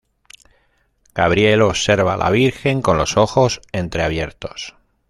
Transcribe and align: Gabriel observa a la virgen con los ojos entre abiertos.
Gabriel 1.13 1.61
observa 1.61 2.15
a 2.15 2.17
la 2.17 2.31
virgen 2.31 2.81
con 2.81 2.97
los 2.97 3.17
ojos 3.17 3.61
entre 3.71 4.01
abiertos. 4.01 4.75